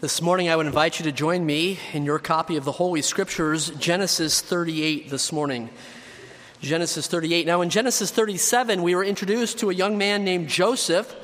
[0.00, 3.02] This morning, I would invite you to join me in your copy of the Holy
[3.02, 5.68] Scriptures, Genesis 38, this morning.
[6.62, 7.46] Genesis 38.
[7.46, 11.14] Now, in Genesis 37, we were introduced to a young man named Joseph.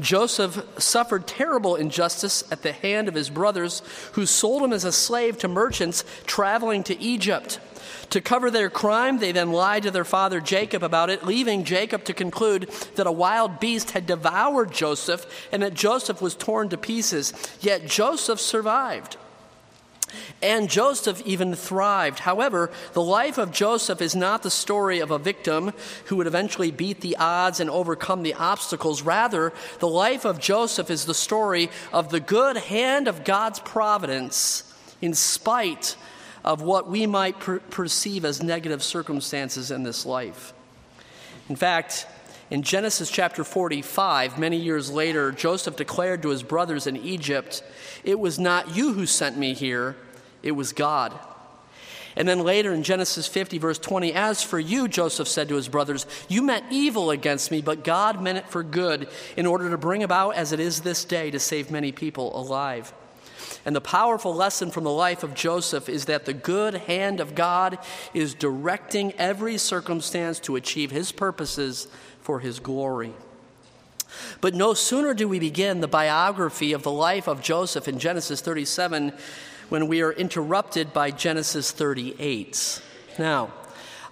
[0.00, 3.82] Joseph suffered terrible injustice at the hand of his brothers,
[4.12, 7.60] who sold him as a slave to merchants traveling to Egypt.
[8.10, 12.04] To cover their crime, they then lied to their father Jacob about it, leaving Jacob
[12.04, 16.76] to conclude that a wild beast had devoured Joseph and that Joseph was torn to
[16.76, 17.32] pieces.
[17.60, 19.16] Yet Joseph survived.
[20.42, 22.20] And Joseph even thrived.
[22.20, 25.72] However, the life of Joseph is not the story of a victim
[26.06, 29.02] who would eventually beat the odds and overcome the obstacles.
[29.02, 34.64] Rather, the life of Joseph is the story of the good hand of God's providence
[35.00, 35.96] in spite
[36.44, 40.52] of what we might per- perceive as negative circumstances in this life.
[41.48, 42.06] In fact,
[42.52, 47.62] in Genesis chapter 45, many years later, Joseph declared to his brothers in Egypt,
[48.04, 49.96] It was not you who sent me here,
[50.42, 51.18] it was God.
[52.14, 55.70] And then later in Genesis 50, verse 20, As for you, Joseph said to his
[55.70, 59.78] brothers, You meant evil against me, but God meant it for good, in order to
[59.78, 62.92] bring about, as it is this day, to save many people alive.
[63.64, 67.34] And the powerful lesson from the life of Joseph is that the good hand of
[67.34, 67.78] God
[68.12, 71.88] is directing every circumstance to achieve his purposes
[72.20, 73.12] for his glory.
[74.40, 78.40] But no sooner do we begin the biography of the life of Joseph in Genesis
[78.40, 79.12] 37
[79.68, 82.82] when we are interrupted by Genesis 38.
[83.18, 83.52] Now,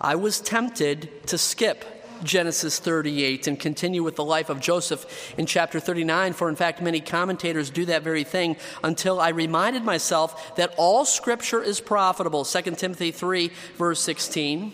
[0.00, 1.84] I was tempted to skip
[2.24, 6.80] Genesis 38 and continue with the life of Joseph in chapter 39, for in fact,
[6.82, 12.44] many commentators do that very thing until I reminded myself that all scripture is profitable.
[12.44, 14.72] 2 Timothy 3, verse 16.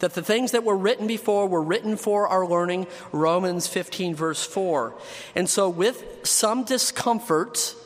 [0.00, 4.44] That the things that were written before were written for our learning, Romans 15, verse
[4.44, 4.94] 4.
[5.36, 7.76] And so, with some discomfort,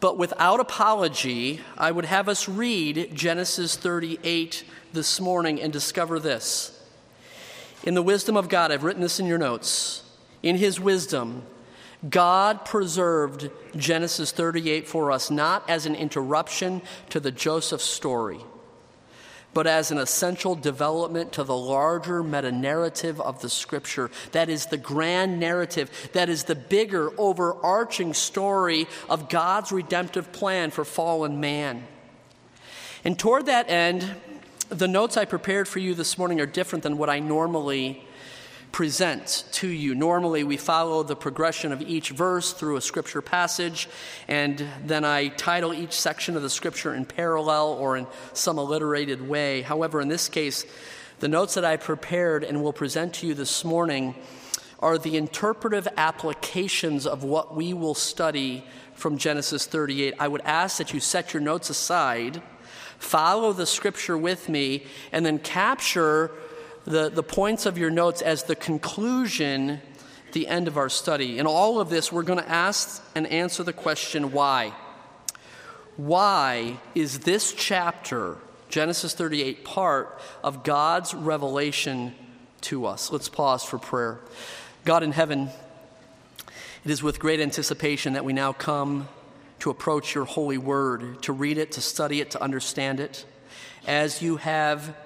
[0.00, 6.83] but without apology, I would have us read Genesis 38 this morning and discover this.
[7.84, 10.02] In the wisdom of God, I've written this in your notes.
[10.42, 11.42] In his wisdom,
[12.08, 18.40] God preserved Genesis 38 for us not as an interruption to the Joseph story,
[19.52, 24.10] but as an essential development to the larger meta narrative of the scripture.
[24.32, 30.70] That is the grand narrative, that is the bigger, overarching story of God's redemptive plan
[30.70, 31.86] for fallen man.
[33.04, 34.14] And toward that end,
[34.74, 38.04] the notes I prepared for you this morning are different than what I normally
[38.72, 39.94] present to you.
[39.94, 43.88] Normally, we follow the progression of each verse through a scripture passage,
[44.26, 49.26] and then I title each section of the scripture in parallel or in some alliterated
[49.28, 49.62] way.
[49.62, 50.66] However, in this case,
[51.20, 54.16] the notes that I prepared and will present to you this morning
[54.80, 58.64] are the interpretive applications of what we will study
[58.94, 60.14] from Genesis 38.
[60.18, 62.42] I would ask that you set your notes aside
[62.98, 66.30] follow the scripture with me, and then capture
[66.84, 69.80] the, the points of your notes as the conclusion,
[70.32, 71.38] the end of our study.
[71.38, 74.72] In all of this, we're going to ask and answer the question why?
[75.96, 78.36] Why is this chapter,
[78.68, 82.14] Genesis 38, part of God's revelation
[82.62, 83.12] to us?
[83.12, 84.18] Let's pause for prayer.
[84.84, 85.50] God in heaven,
[86.84, 89.08] it is with great anticipation that we now come
[89.60, 93.24] to approach your holy word, to read it, to study it, to understand it,
[93.86, 94.96] as you have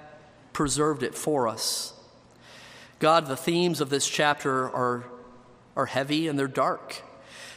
[0.53, 1.93] preserved it for us.
[2.99, 5.05] God, the themes of this chapter are,
[5.75, 7.01] are heavy and they're dark.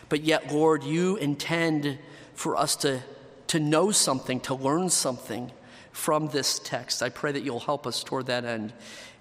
[0.08, 1.98] But yet, Lord, you intend
[2.34, 3.02] for us to,
[3.48, 5.50] to know something, to learn something
[5.90, 7.02] from this text.
[7.02, 8.72] I pray that you'll help us toward that end.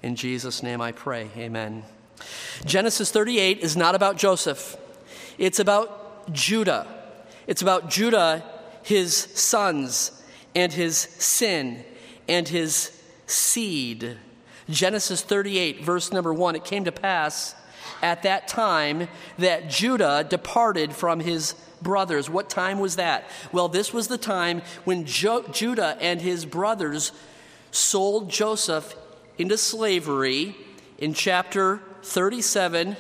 [0.04, 1.30] In Jesus' name I pray.
[1.38, 1.84] Amen.
[2.66, 4.78] Genesis 38 is not about Joseph,
[5.38, 7.01] it's about Judah.
[7.48, 8.44] It's about Judah,
[8.84, 10.24] his sons,
[10.56, 11.84] and his sin,
[12.28, 12.92] and his
[13.28, 14.18] seed.
[14.70, 17.56] Genesis 38, verse number 1 It came to pass
[18.02, 19.08] at that time
[19.38, 22.30] that Judah departed from his brothers.
[22.30, 23.26] What time was that?
[23.52, 27.12] Well, this was the time when jo- Judah and his brothers
[27.72, 28.96] sold Joseph
[29.38, 30.56] into slavery
[30.98, 32.96] in chapter 37,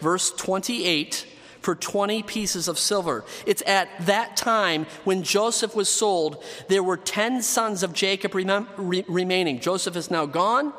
[0.00, 1.26] verse 28
[1.60, 3.24] for 20 pieces of silver.
[3.46, 9.04] It's at that time when Joseph was sold, there were 10 sons of Jacob re-
[9.08, 9.60] remaining.
[9.60, 10.72] Joseph is now gone,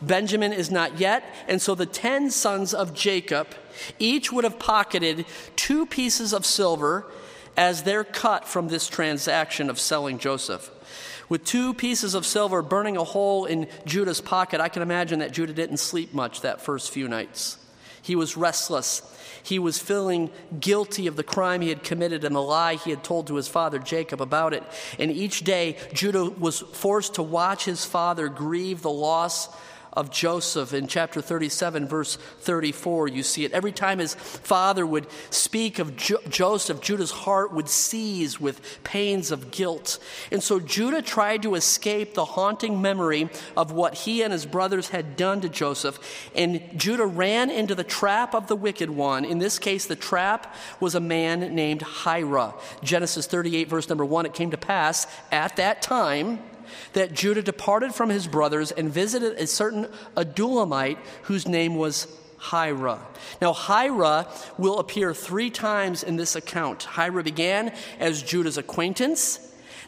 [0.00, 3.48] Benjamin is not yet, and so the 10 sons of Jacob
[3.98, 7.06] each would have pocketed two pieces of silver
[7.56, 10.70] as their cut from this transaction of selling Joseph.
[11.28, 15.32] With two pieces of silver burning a hole in Judah's pocket, I can imagine that
[15.32, 17.58] Judah didn't sleep much that first few nights.
[18.06, 19.02] He was restless.
[19.42, 20.30] He was feeling
[20.60, 23.48] guilty of the crime he had committed and the lie he had told to his
[23.48, 24.62] father Jacob about it.
[24.96, 29.48] And each day, Judah was forced to watch his father grieve the loss
[29.96, 33.08] of Joseph in chapter 37, verse 34.
[33.08, 33.52] You see it.
[33.52, 39.30] Every time his father would speak of jo- Joseph, Judah's heart would seize with pains
[39.30, 39.98] of guilt.
[40.30, 44.90] And so Judah tried to escape the haunting memory of what he and his brothers
[44.90, 45.98] had done to Joseph.
[46.34, 49.24] And Judah ran into the trap of the wicked one.
[49.24, 52.54] In this case, the trap was a man named Hira.
[52.82, 56.38] Genesis 38, verse number 1 it came to pass at that time
[56.92, 59.86] that Judah departed from his brothers and visited a certain
[60.16, 62.06] Adullamite whose name was
[62.38, 63.00] Hira.
[63.40, 64.28] Now, Hira
[64.58, 66.84] will appear three times in this account.
[66.84, 69.40] Hira began as Judah's acquaintance,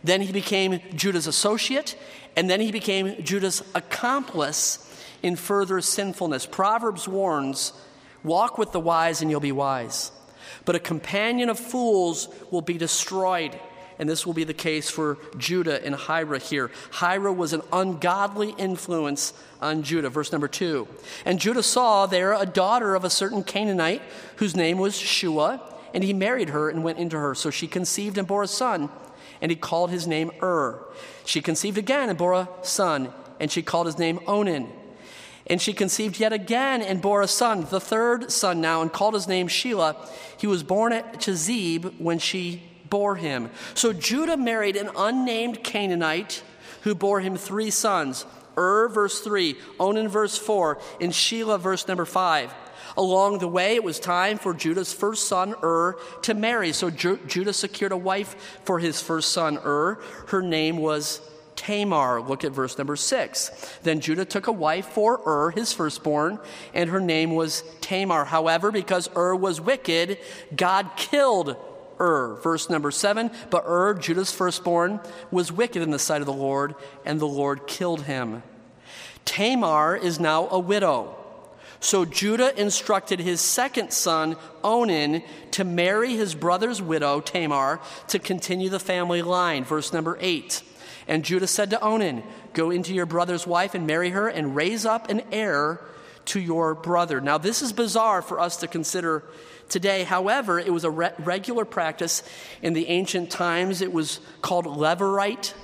[0.03, 1.97] then he became Judah's associate,
[2.37, 4.85] and then he became Judah's accomplice
[5.23, 6.47] in further sinfulness.
[6.47, 7.73] Proverbs warns
[8.23, 10.13] walk with the wise and you'll be wise,
[10.65, 13.59] but a companion of fools will be destroyed
[13.99, 16.71] and this will be the case for Judah and Hira here.
[17.01, 20.09] Hira was an ungodly influence on Judah.
[20.09, 20.87] Verse number two.
[21.25, 24.03] And Judah saw there a daughter of a certain Canaanite
[24.37, 25.61] whose name was Shua,
[25.93, 27.35] and he married her and went into her.
[27.35, 28.89] So she conceived and bore a son,
[29.41, 30.85] and he called his name Ur.
[31.25, 34.69] She conceived again and bore a son, and she called his name Onan.
[35.49, 39.15] And she conceived yet again and bore a son, the third son now, and called
[39.15, 39.97] his name Shelah.
[40.37, 43.51] He was born at Chezib when she bore him.
[43.75, 46.43] So Judah married an unnamed Canaanite
[46.83, 48.25] who bore him three sons
[48.59, 52.53] Ur, verse 3, Onan, verse 4, and Shelah, verse number 5.
[52.97, 56.73] Along the way, it was time for Judah's first son, Ur, to marry.
[56.73, 60.01] So Ju- Judah secured a wife for his first son, Ur.
[60.29, 61.21] Her name was
[61.55, 62.21] Tamar.
[62.21, 63.79] Look at verse number 6.
[63.83, 66.41] Then Judah took a wife for Ur, his firstborn,
[66.75, 68.25] and her name was Tamar.
[68.25, 70.19] However, because Ur was wicked,
[70.57, 71.57] God killed
[72.01, 72.39] Ur.
[72.43, 75.01] Verse number seven But Ur, Judah's firstborn,
[75.31, 76.75] was wicked in the sight of the Lord,
[77.05, 78.43] and the Lord killed him.
[79.25, 81.15] Tamar is now a widow.
[81.81, 85.23] So Judah instructed his second son, Onan,
[85.53, 89.65] to marry his brother's widow, Tamar, to continue the family line.
[89.65, 90.63] Verse number eight.
[91.07, 92.23] And Judah said to Onan,
[92.53, 95.81] Go into your brother's wife and marry her, and raise up an heir
[96.27, 97.21] to your brother.
[97.21, 99.23] Now, this is bizarre for us to consider
[99.69, 100.05] today.
[100.05, 102.23] However, it was a re- regular practice
[102.63, 103.81] in the ancient times.
[103.81, 105.55] It was called levirate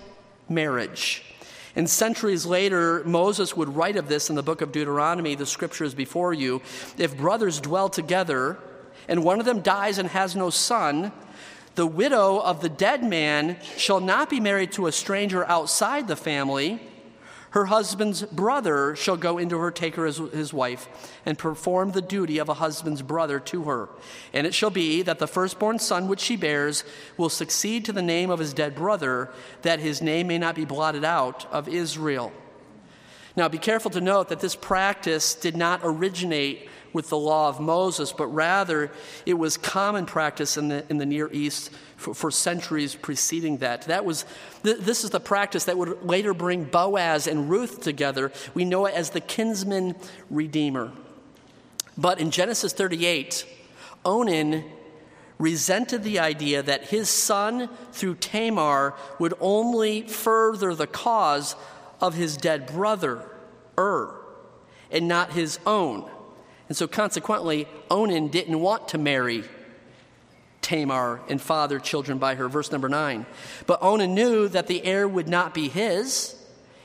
[0.48, 1.22] marriage.
[1.76, 5.84] And centuries later, Moses would write of this in the book of Deuteronomy, the scripture
[5.84, 6.62] is before you.
[6.98, 8.58] If brothers dwell together
[9.08, 11.12] and one of them dies and has no son,
[11.74, 16.16] the widow of the dead man shall not be married to a stranger outside the
[16.16, 16.80] family
[17.54, 20.88] her husband's brother shall go into her, take her as his wife,
[21.24, 23.88] and perform the duty of a husband's brother to her.
[24.32, 26.82] And it shall be that the firstborn son which she bears
[27.16, 29.30] will succeed to the name of his dead brother,
[29.62, 32.32] that his name may not be blotted out of Israel.
[33.36, 37.58] Now, be careful to note that this practice did not originate with the law of
[37.58, 38.90] Moses, but rather
[39.26, 43.82] it was common practice in the, in the Near East for, for centuries preceding that.
[43.82, 44.24] That was,
[44.62, 48.30] th- this is the practice that would later bring Boaz and Ruth together.
[48.54, 49.96] We know it as the kinsman
[50.30, 50.92] redeemer.
[51.98, 53.44] But in Genesis 38,
[54.04, 54.64] Onan
[55.38, 61.56] resented the idea that his son through Tamar would only further the cause
[62.00, 63.24] of his dead brother,
[63.78, 64.14] Ur,
[64.90, 66.08] and not his own.
[66.68, 69.44] And so, consequently, Onan didn't want to marry
[70.62, 72.48] Tamar and father children by her.
[72.48, 73.26] Verse number nine.
[73.66, 76.34] But Onan knew that the heir would not be his.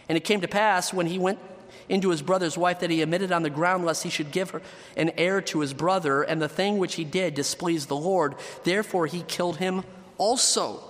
[0.09, 1.39] And it came to pass when he went
[1.87, 4.61] into his brother's wife that he omitted on the ground lest he should give her
[4.97, 6.23] an heir to his brother.
[6.23, 8.35] And the thing which he did displeased the Lord.
[8.65, 9.83] Therefore, he killed him
[10.17, 10.83] also.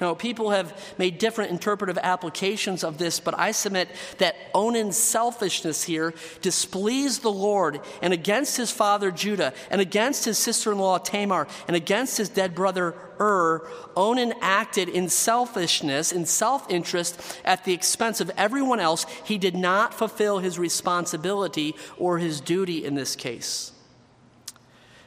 [0.00, 3.88] Now, people have made different interpretive applications of this, but I submit
[4.18, 10.38] that Onan's selfishness here displeased the Lord and against his father Judah and against his
[10.38, 13.68] sister in law Tamar and against his dead brother Ur.
[13.96, 19.04] Onan acted in selfishness, in self interest, at the expense of everyone else.
[19.24, 23.72] He did not fulfill his responsibility or his duty in this case.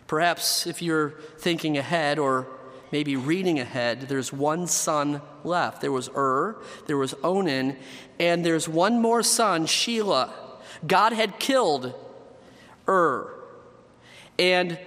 [0.07, 2.45] Perhaps if you're thinking ahead or
[2.91, 5.81] maybe reading ahead, there's one son left.
[5.81, 7.77] There was Ur, there was Onan,
[8.19, 10.29] and there's one more son, Shelah.
[10.85, 11.93] God had killed
[12.87, 13.33] Ur
[14.37, 14.79] and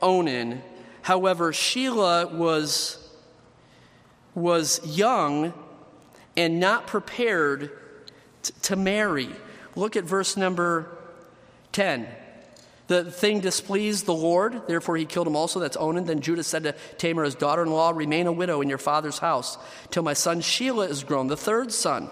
[0.00, 0.62] Onan.
[1.02, 2.98] However, Shelah was,
[4.34, 5.52] was young
[6.36, 7.70] and not prepared
[8.42, 9.28] t- to marry.
[9.74, 10.96] Look at verse number
[11.72, 12.06] 10.
[12.92, 15.58] The thing displeased the Lord, therefore he killed him also.
[15.58, 16.04] That's Onan.
[16.04, 19.18] Then Judah said to Tamar, his daughter in law, Remain a widow in your father's
[19.18, 19.56] house
[19.90, 22.10] till my son Shelah is grown, the third son.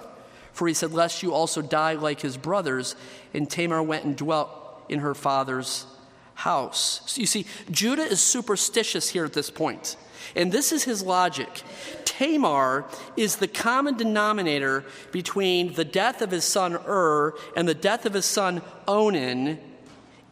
[0.54, 2.96] For he said, Lest you also die like his brothers.
[3.34, 4.48] And Tamar went and dwelt
[4.88, 5.84] in her father's
[6.32, 7.02] house.
[7.04, 9.98] So you see, Judah is superstitious here at this point.
[10.34, 11.62] And this is his logic.
[12.06, 12.86] Tamar
[13.18, 18.14] is the common denominator between the death of his son Ur and the death of
[18.14, 19.58] his son Onan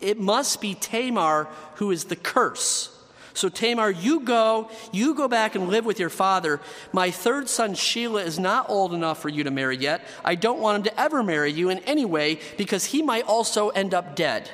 [0.01, 2.95] it must be Tamar who is the curse.
[3.39, 6.61] So, Tamar, you go, you go back and live with your father.
[6.93, 10.05] My third son, Shelah, is not old enough for you to marry yet.
[10.25, 13.69] I don't want him to ever marry you in any way because he might also
[13.69, 14.51] end up dead.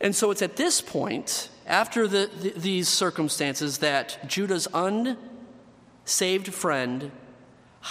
[0.00, 7.12] And so, it's at this point, after the, the, these circumstances, that Judah's unsaved friend,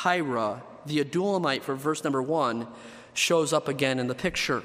[0.03, 2.67] Hira, the Adullamite, for verse number one,
[3.13, 4.61] shows up again in the picture.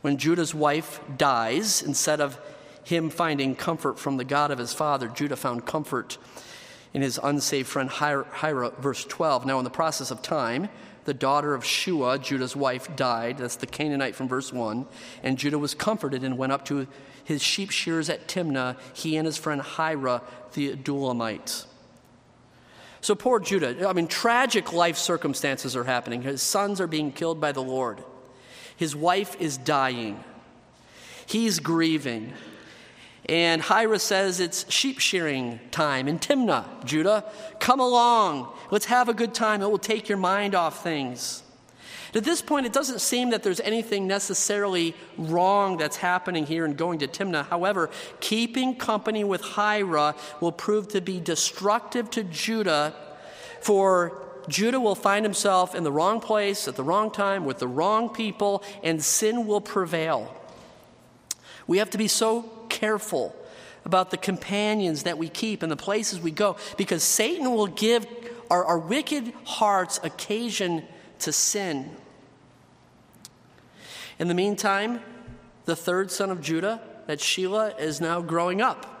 [0.00, 2.40] When Judah's wife dies, instead of
[2.84, 6.18] him finding comfort from the God of his father, Judah found comfort
[6.92, 9.46] in his unsaved friend Hira, verse 12.
[9.46, 10.68] Now, in the process of time,
[11.04, 13.38] the daughter of Shua, Judah's wife, died.
[13.38, 14.86] That's the Canaanite from verse 1.
[15.22, 16.86] And Judah was comforted and went up to
[17.24, 20.22] his sheep shearers at Timnah, he and his friend Hira,
[20.54, 21.66] the Adullamite.
[23.00, 26.22] So poor Judah, I mean, tragic life circumstances are happening.
[26.22, 28.02] His sons are being killed by the Lord.
[28.80, 30.24] His wife is dying.
[31.26, 32.32] He's grieving.
[33.28, 37.30] And Hira says it's sheep shearing time in Timnah, Judah.
[37.58, 38.50] Come along.
[38.70, 39.60] Let's have a good time.
[39.60, 41.42] It will take your mind off things.
[42.14, 46.72] At this point, it doesn't seem that there's anything necessarily wrong that's happening here in
[46.72, 47.46] going to Timnah.
[47.48, 52.94] However, keeping company with Hira will prove to be destructive to Judah
[53.60, 57.68] for Judah will find himself in the wrong place at the wrong time with the
[57.68, 60.34] wrong people, and sin will prevail.
[61.66, 63.34] We have to be so careful
[63.84, 68.06] about the companions that we keep and the places we go because Satan will give
[68.50, 70.84] our, our wicked hearts occasion
[71.20, 71.90] to sin.
[74.18, 75.00] In the meantime,
[75.64, 78.99] the third son of Judah, that Shelah, is now growing up.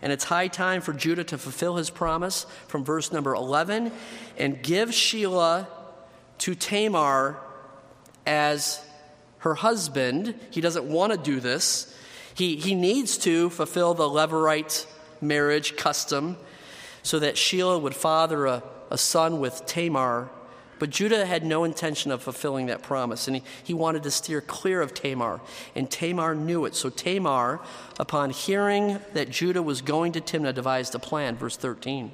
[0.00, 3.90] And it's high time for Judah to fulfill his promise from verse number 11
[4.36, 5.66] and give Shelah
[6.38, 7.38] to Tamar
[8.26, 8.84] as
[9.38, 10.34] her husband.
[10.50, 11.94] He doesn't want to do this.
[12.34, 14.86] He, he needs to fulfill the Levirate
[15.20, 16.36] marriage custom
[17.02, 20.30] so that Shelah would father a, a son with Tamar
[20.78, 24.40] but Judah had no intention of fulfilling that promise, and he, he wanted to steer
[24.40, 25.40] clear of Tamar.
[25.74, 26.74] And Tamar knew it.
[26.74, 27.60] So Tamar,
[27.98, 32.12] upon hearing that Judah was going to Timnah, devised a plan, verse 13.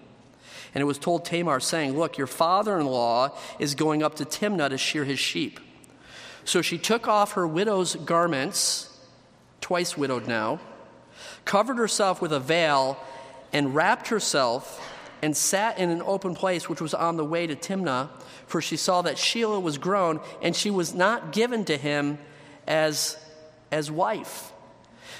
[0.74, 4.24] And it was told Tamar, saying, Look, your father in law is going up to
[4.24, 5.60] Timnah to shear his sheep.
[6.44, 8.90] So she took off her widow's garments,
[9.60, 10.60] twice widowed now,
[11.44, 12.98] covered herself with a veil,
[13.52, 14.93] and wrapped herself
[15.24, 18.10] and sat in an open place which was on the way to Timnah
[18.46, 22.18] for she saw that Shelah was grown, and she was not given to him
[22.66, 23.16] as,
[23.70, 24.52] as wife.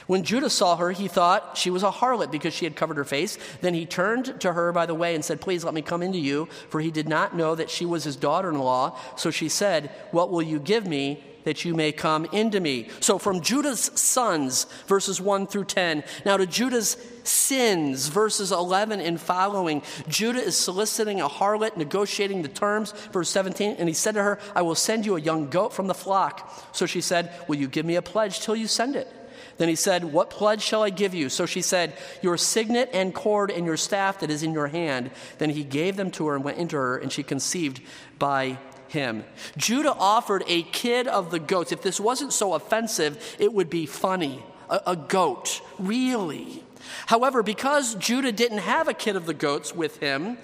[0.06, 3.04] When Judah saw her, he thought she was a harlot because she had covered her
[3.04, 3.38] face.
[3.61, 6.18] Then he turned to her by the way and said, Please let me come into
[6.18, 8.99] you, for he did not know that she was his daughter in law.
[9.16, 11.25] So she said, What will you give me?
[11.44, 12.88] that you may come into me.
[13.00, 19.20] So from Judah's sons, verses 1 through 10, now to Judah's sins, verses 11 and
[19.20, 24.23] following, Judah is soliciting a harlot, negotiating the terms, verse 17, and he said to
[24.23, 26.50] her, I will send you a young goat from the flock.
[26.73, 29.12] So she said, Will you give me a pledge till you send it?
[29.56, 31.28] Then he said, What pledge shall I give you?
[31.28, 35.11] So she said, Your signet and cord and your staff that is in your hand.
[35.38, 37.80] Then he gave them to her and went into her, and she conceived
[38.18, 38.58] by
[38.88, 39.25] him.
[39.56, 41.73] Judah offered a kid of the goats.
[41.73, 44.42] If this wasn't so offensive, it would be funny.
[44.70, 46.64] A, a, goat, really.
[47.06, 50.38] However, because Judah didn't have a kid of the goats with him,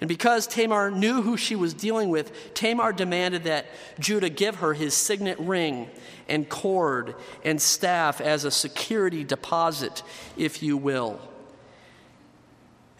[0.00, 3.66] and because Tamar knew who she was dealing with, Tamar demanded that
[3.98, 5.88] Judah give her his signet ring
[6.28, 10.04] and cord and staff as a security deposit,
[10.36, 11.20] if you will.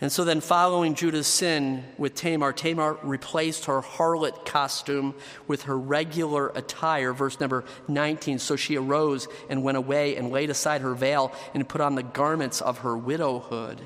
[0.01, 5.15] And so then, following Judah's sin with Tamar, Tamar replaced her harlot costume
[5.49, 7.13] with her regular attire.
[7.13, 8.39] Verse number 19.
[8.39, 12.05] So she arose and went away and laid aside her veil and put on the
[12.05, 13.81] garments of her widowhood.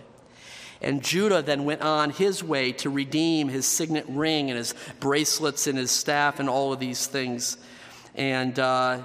[0.82, 5.66] And Judah then went on his way to redeem his signet ring and his bracelets
[5.66, 7.56] and his staff and all of these things.
[8.14, 9.02] And, uh,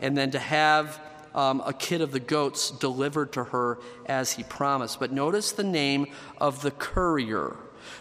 [0.00, 1.00] and then to have
[1.34, 4.98] um, a kid of the goats delivered to her as he promised.
[4.98, 6.08] But notice the name
[6.38, 7.56] of the courier,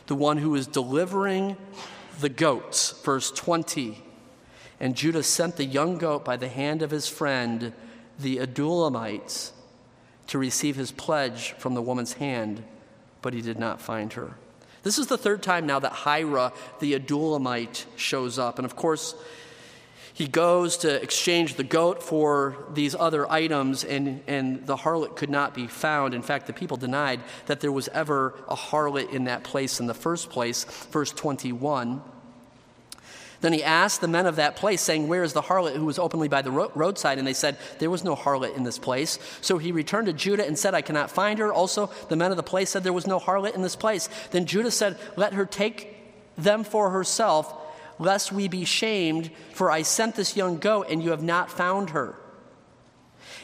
[0.07, 1.55] the one who is delivering
[2.19, 2.99] the goats.
[3.03, 4.03] Verse 20.
[4.79, 7.73] And Judah sent the young goat by the hand of his friend,
[8.17, 9.51] the Adullamite
[10.27, 12.63] to receive his pledge from the woman's hand,
[13.21, 14.33] but he did not find her.
[14.83, 18.59] This is the third time now that Hira, the Adullamite, shows up.
[18.59, 19.13] And of course,
[20.13, 25.29] he goes to exchange the goat for these other items, and, and the harlot could
[25.29, 26.13] not be found.
[26.13, 29.87] In fact, the people denied that there was ever a harlot in that place in
[29.87, 30.65] the first place.
[30.91, 32.01] Verse 21.
[33.41, 35.99] Then he asked the men of that place, saying, Where is the harlot who was
[35.99, 37.17] openly by the roadside?
[37.17, 39.17] And they said, There was no harlot in this place.
[39.41, 41.53] So he returned to Judah and said, I cannot find her.
[41.53, 44.09] Also, the men of the place said, There was no harlot in this place.
[44.31, 45.95] Then Judah said, Let her take
[46.37, 47.53] them for herself,
[47.97, 51.91] lest we be shamed, for I sent this young goat, and you have not found
[51.91, 52.15] her.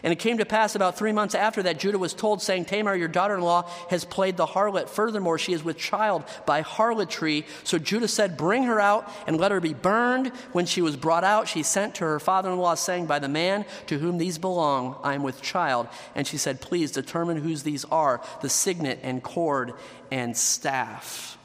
[0.06, 2.96] And it came to pass about three months after that, Judah was told, saying, Tamar,
[2.96, 4.88] your daughter in law, has played the harlot.
[4.88, 7.48] Furthermore, she is with child by harlotry.
[7.64, 10.28] So Judah said, Bring her out and let her be burned.
[10.52, 13.28] When she was brought out, she sent to her father in law, saying, By the
[13.28, 15.88] man to whom these belong, I am with child.
[16.14, 19.74] And she said, Please determine whose these are the signet and cord
[20.12, 21.36] and staff.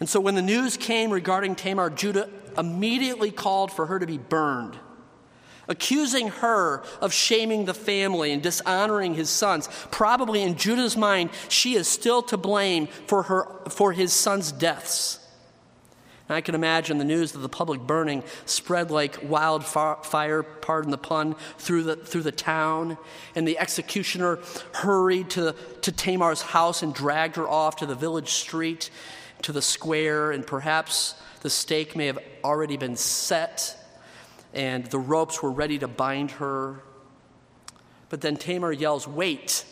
[0.00, 4.18] And so when the news came regarding Tamar, Judah immediately called for her to be
[4.18, 4.76] burned
[5.68, 9.68] accusing her of shaming the family and dishonoring his sons.
[9.90, 15.20] Probably in Judah's mind, she is still to blame for, her, for his sons' deaths.
[16.28, 20.98] And I can imagine the news of the public burning spread like wildfire, pardon the
[20.98, 22.98] pun, through the, through the town.
[23.36, 24.40] And the executioner
[24.72, 28.90] hurried to, to Tamar's house and dragged her off to the village street,
[29.42, 33.76] to the square, and perhaps the stake may have already been set
[34.56, 36.82] and the ropes were ready to bind her.
[38.08, 39.64] But then Tamar yells, Wait,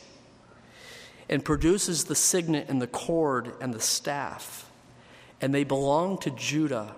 [1.28, 4.70] and produces the signet and the cord and the staff.
[5.40, 6.94] And they belong to Judah.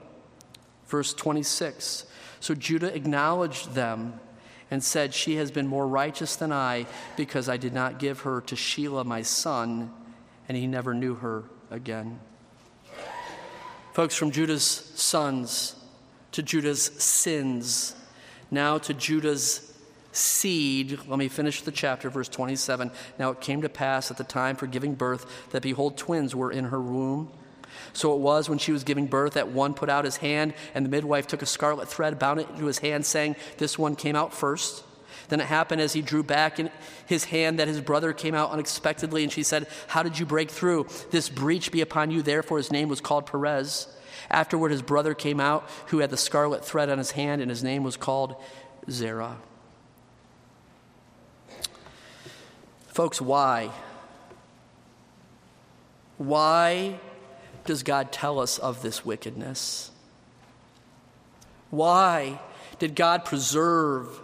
[0.89, 2.07] Verse 26.
[2.41, 4.19] So Judah acknowledged them
[4.69, 8.41] and said, She has been more righteous than I because I did not give her
[8.43, 9.93] to Shelah my son,
[10.49, 12.19] and he never knew her again.
[13.93, 15.76] Folks, from Judah's sons,
[16.37, 17.97] to Judah's sins,
[18.51, 19.73] now to Judah's
[20.13, 21.01] seed.
[21.09, 22.91] Let me finish the chapter, verse 27.
[23.19, 26.53] Now it came to pass at the time for giving birth that behold, twins were
[26.53, 27.33] in her womb.
[27.95, 30.85] So it was when she was giving birth that one put out his hand, and
[30.85, 34.15] the midwife took a scarlet thread, bound it to his hand, saying, This one came
[34.15, 34.85] out first.
[35.29, 36.71] Then it happened as he drew back in
[37.07, 40.51] his hand that his brother came out unexpectedly, and she said, How did you break
[40.51, 40.87] through?
[41.11, 42.21] This breach be upon you.
[42.21, 43.89] Therefore his name was called Perez.
[44.31, 47.63] Afterward, his brother came out who had the scarlet thread on his hand, and his
[47.63, 48.37] name was called
[48.91, 49.39] Zerah.
[52.89, 53.71] Folks, why?
[56.19, 56.99] Why
[57.67, 59.91] does God tell us of this wickedness?
[61.71, 62.41] Why
[62.79, 64.21] did God preserve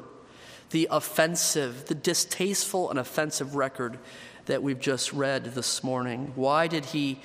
[0.71, 3.99] the offensive, the distasteful and offensive record
[4.47, 6.33] that we've just read this morning?
[6.35, 7.21] Why did He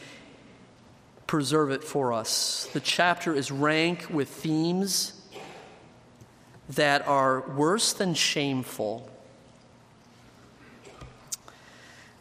[1.27, 2.69] preserve it for us.
[2.73, 5.13] The chapter is rank with themes
[6.69, 9.09] that are worse than shameful.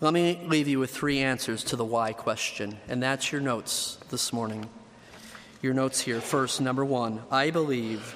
[0.01, 3.99] Let me leave you with three answers to the why question, and that's your notes
[4.11, 4.69] this morning.
[5.63, 6.21] Your notes here.
[6.21, 8.15] First, number one, I believe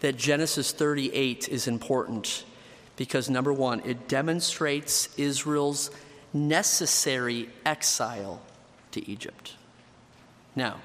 [0.00, 2.44] that Genesis 38 is important
[2.96, 5.90] because, number one, it demonstrates Israel's
[6.32, 8.42] necessary exile
[8.92, 9.54] to Egypt.
[10.56, 10.80] Now,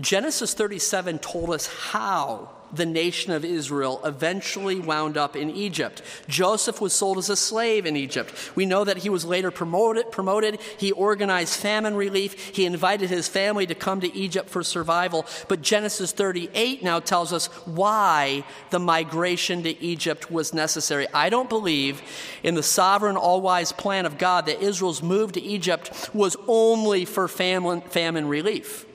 [0.00, 6.02] Genesis 37 told us how the nation of Israel eventually wound up in Egypt.
[6.28, 8.34] Joseph was sold as a slave in Egypt.
[8.54, 10.60] We know that he was later promoted, promoted.
[10.78, 12.54] He organized famine relief.
[12.54, 15.26] He invited his family to come to Egypt for survival.
[15.48, 21.06] But Genesis 38 now tells us why the migration to Egypt was necessary.
[21.12, 22.02] I don't believe
[22.42, 27.04] in the sovereign, all wise plan of God that Israel's move to Egypt was only
[27.04, 28.86] for famine, famine relief.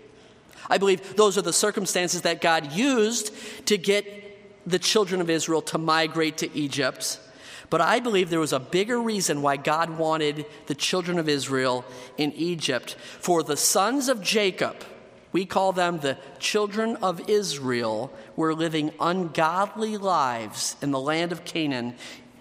[0.74, 3.32] I believe those are the circumstances that God used
[3.68, 4.08] to get
[4.66, 7.20] the children of Israel to migrate to Egypt.
[7.70, 11.86] But I believe there was a bigger reason why God wanted the children of Israel
[12.18, 12.96] in Egypt.
[13.20, 14.78] For the sons of Jacob,
[15.32, 21.46] we call them the children of Israel, were living ungodly lives in the land of
[21.46, 21.94] Canaan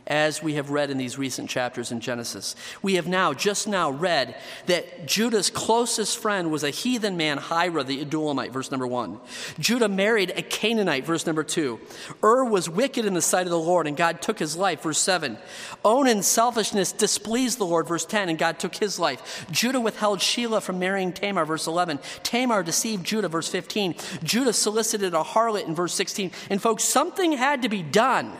[0.06, 2.56] as we have read in these recent chapters in Genesis.
[2.82, 4.36] We have now, just now, read
[4.66, 9.20] that Judah's closest friend was a heathen man, Hira the Adullamite, verse number one.
[9.58, 11.80] Judah married a Canaanite, verse number two.
[12.22, 14.98] Ur was wicked in the sight of the Lord, and God took his life, verse
[14.98, 15.38] seven.
[15.84, 19.46] Onan's selfishness displeased the Lord, verse 10, and God took his life.
[19.50, 21.98] Judah withheld Shelah from marrying Tamar, verse 11.
[22.22, 23.94] Tamar deceived Judah, verse 15.
[24.22, 26.30] Judah solicited a harlot in verse 16.
[26.50, 28.32] And folks, something had to be done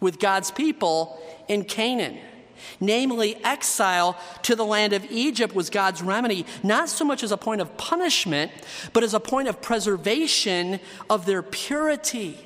[0.00, 2.18] with God's people in Canaan.
[2.80, 7.36] Namely, exile to the land of Egypt was God's remedy, not so much as a
[7.36, 8.50] point of punishment,
[8.92, 12.36] but as a point of preservation of their purity.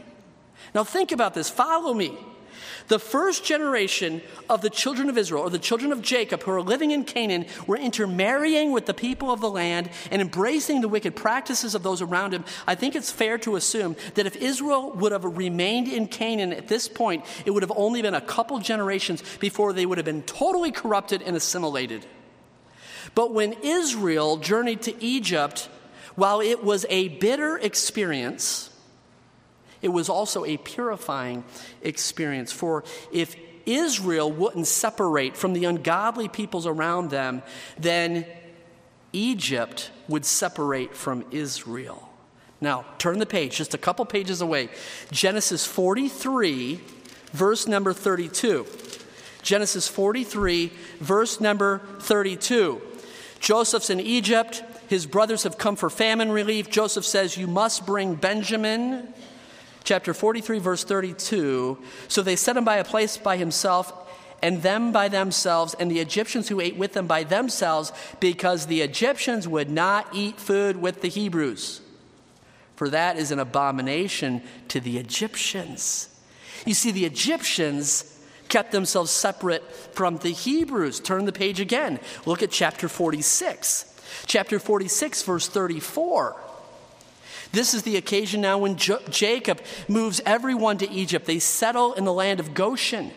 [0.74, 1.48] Now, think about this.
[1.48, 2.16] Follow me.
[2.88, 6.62] The first generation of the children of Israel, or the children of Jacob, who are
[6.62, 11.16] living in Canaan, were intermarrying with the people of the land and embracing the wicked
[11.16, 12.44] practices of those around him.
[12.66, 16.68] I think it's fair to assume that if Israel would have remained in Canaan at
[16.68, 20.22] this point, it would have only been a couple generations before they would have been
[20.22, 22.06] totally corrupted and assimilated.
[23.14, 25.68] But when Israel journeyed to Egypt,
[26.14, 28.70] while it was a bitter experience,
[29.82, 31.44] it was also a purifying
[31.82, 32.52] experience.
[32.52, 37.42] For if Israel wouldn't separate from the ungodly peoples around them,
[37.78, 38.26] then
[39.12, 42.08] Egypt would separate from Israel.
[42.60, 44.68] Now, turn the page, just a couple pages away.
[45.10, 46.80] Genesis 43,
[47.32, 48.66] verse number 32.
[49.42, 52.80] Genesis 43, verse number 32.
[53.40, 54.62] Joseph's in Egypt.
[54.88, 56.70] His brothers have come for famine relief.
[56.70, 59.12] Joseph says, You must bring Benjamin
[59.82, 61.78] chapter 43, verse 32.
[62.08, 63.92] So they set him by a place by himself,
[64.42, 68.82] and them by themselves, and the Egyptians who ate with them by themselves, because the
[68.82, 71.80] Egyptians would not eat food with the Hebrews.
[72.74, 76.08] For that is an abomination to the Egyptians.
[76.66, 78.08] You see, the Egyptians
[78.48, 79.62] kept themselves separate
[79.94, 81.00] from the Hebrews.
[81.00, 82.00] Turn the page again.
[82.26, 83.88] Look at chapter 46.
[84.26, 86.41] Chapter 46, verse 34.
[87.52, 91.26] This is the occasion now when Jacob moves everyone to Egypt.
[91.26, 93.12] They settle in the land of Goshen.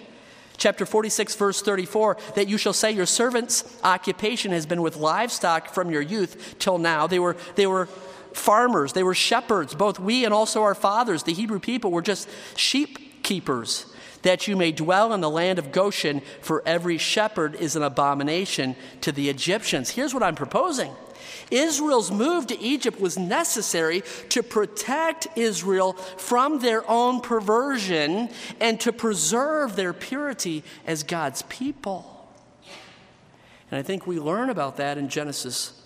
[0.58, 5.74] Chapter 46, verse 34 that you shall say, Your servant's occupation has been with livestock
[5.74, 7.08] from your youth till now.
[7.08, 7.88] They were, they were
[8.34, 9.74] farmers, they were shepherds.
[9.74, 13.86] Both we and also our fathers, the Hebrew people, were just sheep keepers.
[14.26, 18.76] That you may dwell in the land of Goshen, for every shepherd is an abomination
[19.02, 19.92] to the Egyptians.
[19.92, 20.92] Here's what I'm proposing
[21.52, 28.92] Israel's move to Egypt was necessary to protect Israel from their own perversion and to
[28.92, 32.28] preserve their purity as God's people.
[33.70, 35.80] And I think we learn about that in Genesis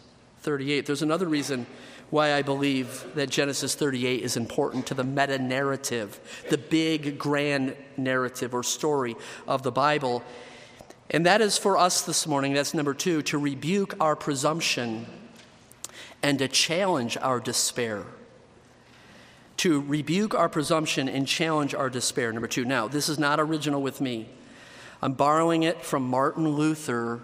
[0.43, 0.85] 38.
[0.85, 1.65] There's another reason
[2.09, 6.19] why I believe that Genesis 38 is important to the meta narrative,
[6.49, 9.15] the big grand narrative or story
[9.47, 10.23] of the Bible.
[11.11, 15.05] And that is for us this morning, that's number two, to rebuke our presumption
[16.21, 18.03] and to challenge our despair.
[19.57, 22.31] To rebuke our presumption and challenge our despair.
[22.31, 22.65] Number two.
[22.65, 24.29] Now, this is not original with me.
[25.01, 27.21] I'm borrowing it from Martin Luther,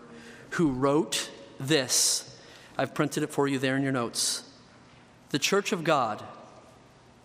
[0.51, 2.37] who wrote this.
[2.77, 4.44] I've printed it for you there in your notes.
[5.35, 6.23] The Church of God,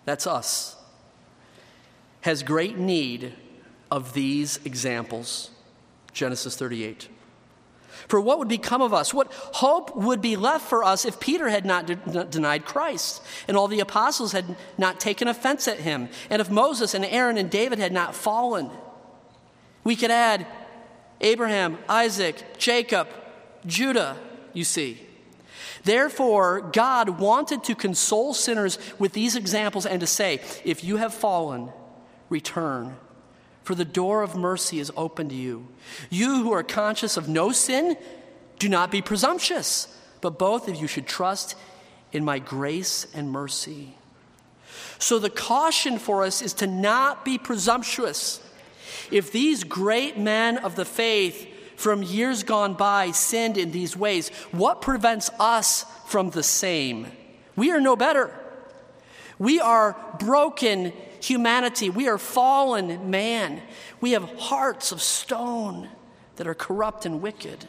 [0.05, 0.75] that's us,
[2.23, 3.35] has great need
[3.89, 5.53] of these examples.
[6.13, 7.09] Genesis 38
[8.09, 9.15] for what would become of us?
[9.15, 13.57] What hope would be left for us if Peter had not de- denied Christ and
[13.57, 17.49] all the apostles had not taken offense at him and if Moses and Aaron and
[17.49, 18.71] David had not fallen?
[19.85, 20.49] We could add
[21.21, 23.07] Abraham, Isaac, Jacob,
[23.67, 24.17] Judah,
[24.53, 25.07] you see.
[25.85, 31.15] Therefore, God wanted to console sinners with these examples and to say, if you have
[31.15, 31.71] fallen,
[32.29, 32.97] return
[33.71, 35.69] for the door of mercy is open to you.
[36.09, 37.97] You who are conscious of no sin,
[38.59, 41.55] do not be presumptuous, but both of you should trust
[42.13, 43.95] in my grace and mercy.
[44.99, 48.41] So, the caution for us is to not be presumptuous.
[49.11, 51.47] If these great men of the faith
[51.81, 57.07] from years gone by sinned in these ways, what prevents us from the same?
[57.57, 58.39] We are no better.
[59.39, 61.89] We are broken humanity.
[61.89, 63.63] We are fallen man.
[63.99, 65.89] We have hearts of stone
[66.37, 67.67] that are corrupt and wicked.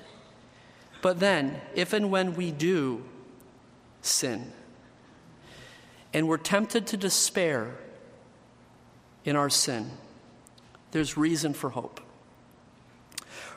[1.01, 3.05] But then, if and when we do
[4.01, 4.51] sin,
[6.13, 7.77] and we're tempted to despair
[9.23, 9.91] in our sin,
[10.91, 12.01] there's reason for hope.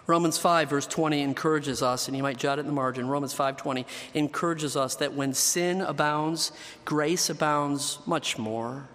[0.07, 3.35] Romans 5 verse 20 encourages us and you might jot it in the margin Romans
[3.35, 6.53] 5:20 encourages us that when sin abounds
[6.85, 8.88] grace abounds much more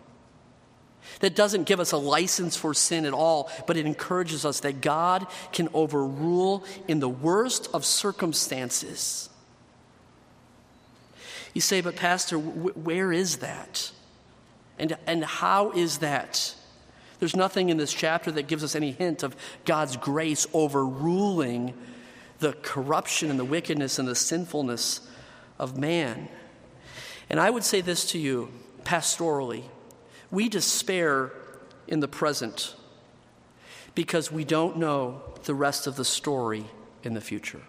[1.20, 4.82] that doesn't give us a license for sin at all, but it encourages us that
[4.82, 9.30] God can overrule in the worst of circumstances.
[11.54, 13.92] You say, but Pastor, where is that?
[14.78, 16.56] And, and how is that?
[17.20, 21.74] There's nothing in this chapter that gives us any hint of God's grace overruling
[22.40, 25.02] the corruption and the wickedness and the sinfulness
[25.58, 26.30] of man.
[27.30, 28.50] And I would say this to you
[28.84, 29.64] pastorally
[30.32, 31.32] we despair
[31.88, 32.76] in the present.
[33.96, 36.66] because we don't know the rest of the story
[37.04, 37.62] in the future.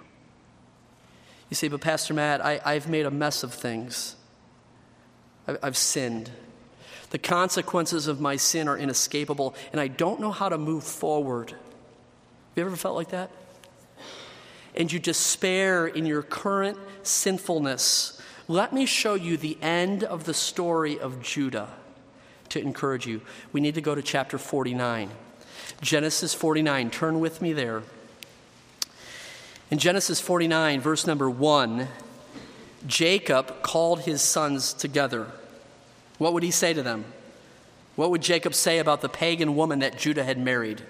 [1.49, 4.15] You say, but Pastor Matt, I, have made a mess of things.
[5.49, 6.31] I've sinned.
[7.11, 11.51] The consequences of my sin are inescapable, and I don't know how to move forward.
[11.51, 11.59] Have
[12.57, 13.31] you ever felt like that?
[14.75, 18.21] And you despair in your current sinfulness.
[18.47, 21.69] Let me show you the end of the story of Judah
[22.51, 23.21] to encourage you.
[23.53, 25.11] We need to go to chapter 49.
[25.81, 26.91] Genesis 49.
[26.91, 27.83] Turn with me there.
[29.71, 31.87] In Genesis 49, verse number 1,
[32.87, 35.29] Jacob called his sons together.
[36.21, 37.07] What would he say to them?
[37.97, 40.83] What would Jacob say about the pagan woman that Judah had married?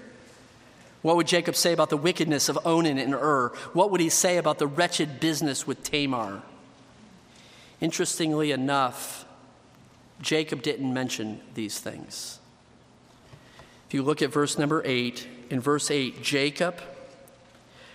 [1.02, 3.52] What would Jacob say about the wickedness of Onan and Ur?
[3.72, 6.42] What would he say about the wretched business with Tamar?
[7.80, 9.24] Interestingly enough,
[10.20, 12.40] Jacob didn't mention these things.
[13.86, 16.82] If you look at verse number 8, in verse 8, Jacob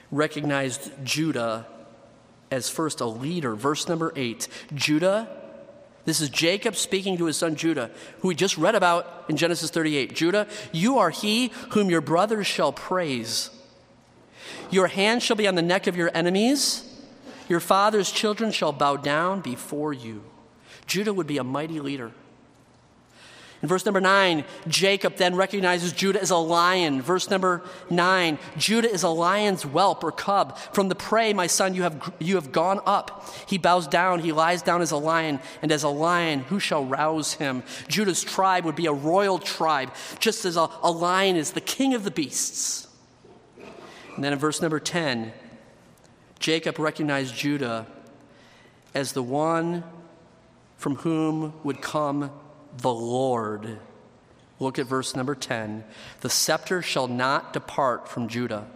[0.10, 1.68] recognized Judah
[2.50, 3.56] as first a leader.
[3.56, 5.45] Verse number 8, Judah
[6.06, 7.90] this is Jacob speaking to his son Judah,
[8.20, 10.16] who we just read about in Genesis 38.
[10.16, 13.50] Judah, you are he whom your brothers shall praise.
[14.70, 16.84] Your hand shall be on the neck of your enemies.
[17.50, 20.24] Your father's children shall bow down before you.
[20.88, 22.12] Judah would be a mighty leader.
[23.66, 27.02] In verse number nine, Jacob then recognizes Judah as a lion.
[27.02, 30.56] Verse number nine, Judah is a lion's whelp or cub.
[30.72, 33.28] From the prey, my son, you have, you have gone up.
[33.48, 36.86] He bows down, he lies down as a lion, and as a lion, who shall
[36.86, 37.64] rouse him?
[37.88, 41.96] Judah's tribe would be a royal tribe, just as a, a lion is the king
[41.96, 42.88] of the beasts.
[44.14, 45.34] And then in verse number 10,
[46.38, 47.88] Jacob recognized Judah
[48.94, 49.84] as the one
[50.78, 52.30] from whom would come
[52.78, 53.80] the Lord.
[54.60, 55.84] Look at verse number 10.
[56.22, 58.68] The scepter shall not depart from Judah,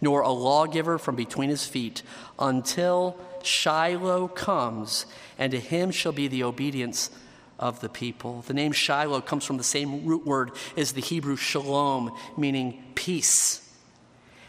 [0.00, 2.02] nor a lawgiver from between his feet,
[2.38, 5.06] until Shiloh comes,
[5.38, 7.10] and to him shall be the obedience
[7.58, 8.42] of the people.
[8.46, 13.60] The name Shiloh comes from the same root word as the Hebrew shalom, meaning peace.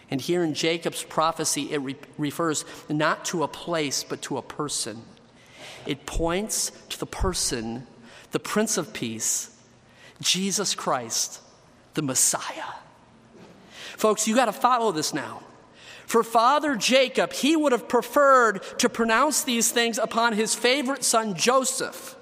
[0.09, 4.41] And here in Jacob's prophecy, it re- refers not to a place, but to a
[4.41, 5.03] person.
[5.85, 7.87] It points to the person
[8.33, 9.55] the Prince of Peace,
[10.19, 11.39] Jesus Christ,
[11.93, 12.73] the Messiah.
[13.95, 15.43] Folks, you got to follow this now.
[16.07, 21.35] For Father Jacob, he would have preferred to pronounce these things upon his favorite son
[21.35, 22.15] Joseph.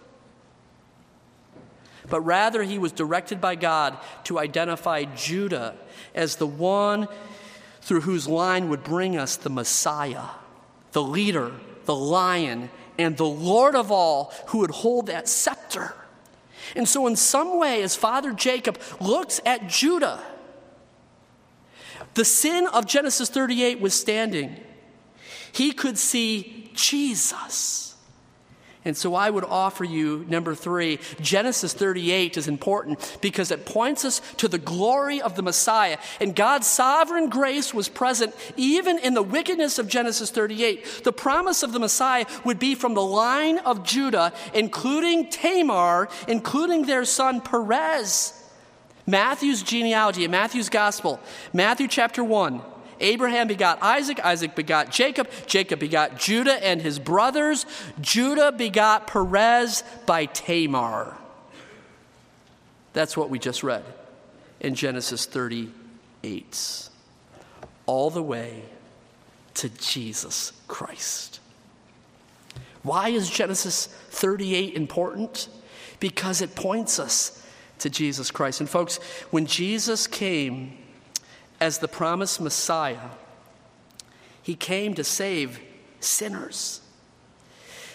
[2.09, 5.75] But rather, he was directed by God to identify Judah
[6.13, 7.07] as the one
[7.79, 10.25] through whose line would bring us the Messiah,
[10.91, 11.53] the leader,
[11.85, 15.95] the lion, and the Lord of all who would hold that scepter.
[16.75, 20.21] And so, in some way, as Father Jacob looks at Judah,
[22.13, 24.59] the sin of Genesis 38 was standing.
[25.51, 27.90] He could see Jesus.
[28.83, 34.03] And so I would offer you number three Genesis 38 is important because it points
[34.03, 35.99] us to the glory of the Messiah.
[36.19, 41.03] And God's sovereign grace was present even in the wickedness of Genesis 38.
[41.03, 46.85] The promise of the Messiah would be from the line of Judah, including Tamar, including
[46.85, 48.33] their son Perez.
[49.05, 51.19] Matthew's genealogy, Matthew's gospel,
[51.53, 52.61] Matthew chapter 1.
[53.01, 57.65] Abraham begot Isaac, Isaac begot Jacob, Jacob begot Judah and his brothers,
[57.99, 61.17] Judah begot Perez by Tamar.
[62.93, 63.83] That's what we just read
[64.59, 66.89] in Genesis 38.
[67.85, 68.63] All the way
[69.55, 71.39] to Jesus Christ.
[72.83, 75.49] Why is Genesis 38 important?
[75.99, 77.45] Because it points us
[77.79, 78.59] to Jesus Christ.
[78.59, 78.97] And folks,
[79.29, 80.77] when Jesus came
[81.61, 83.11] as the promised Messiah,
[84.41, 85.59] he came to save
[85.99, 86.81] sinners.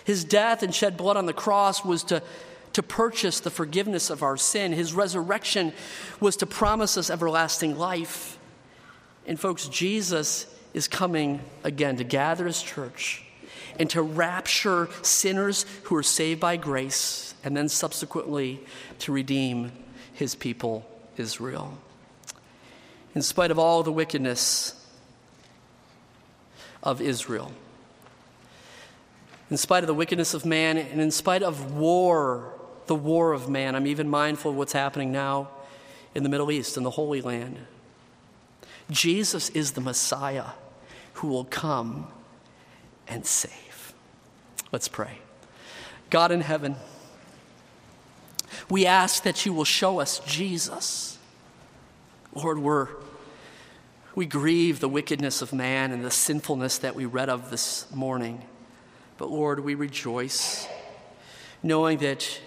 [0.04, 2.22] His death and shed blood on the cross was to,
[2.74, 4.72] to purchase the forgiveness of our sin.
[4.72, 5.72] His resurrection
[6.20, 8.38] was to promise us everlasting life.
[9.26, 13.24] And, folks, Jesus is coming again to gather his church
[13.80, 18.60] and to rapture sinners who are saved by grace, and then subsequently
[19.00, 19.72] to redeem
[20.14, 21.76] his people, Israel
[23.16, 24.74] in spite of all the wickedness
[26.82, 27.50] of Israel.
[29.50, 32.52] In spite of the wickedness of man, and in spite of war,
[32.88, 35.48] the war of man, I'm even mindful of what's happening now
[36.14, 37.56] in the Middle East, in the Holy Land.
[38.90, 40.48] Jesus is the Messiah
[41.14, 42.08] who will come
[43.08, 43.94] and save.
[44.72, 45.20] Let's pray.
[46.10, 46.76] God in heaven,
[48.68, 51.16] we ask that you will show us Jesus.
[52.34, 52.88] Lord, we're
[54.16, 58.42] We grieve the wickedness of man and the sinfulness that we read of this morning.
[59.18, 60.66] But Lord, we rejoice
[61.62, 62.40] knowing that,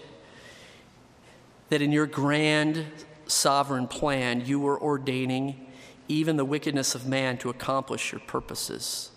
[1.70, 2.86] that in your grand
[3.28, 5.68] sovereign plan, you were ordaining
[6.08, 9.12] even the wickedness of man to accomplish your purposes.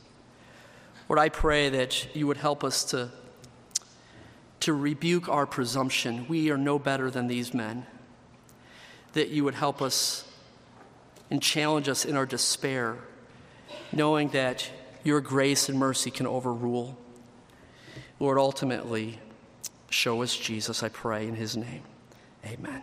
[1.08, 3.08] Lord, I pray that you would help us to,
[4.60, 6.26] to rebuke our presumption.
[6.28, 7.86] We are no better than these men.
[9.14, 10.28] That you would help us
[11.32, 12.98] and challenge us in our despair,
[13.90, 14.70] knowing that
[15.02, 16.98] your grace and mercy can overrule.
[18.20, 19.18] Lord, ultimately,
[19.88, 21.84] show us Jesus, I pray, in his name.
[22.44, 22.82] Amen.